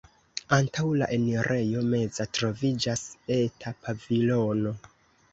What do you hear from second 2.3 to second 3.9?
troviĝas eta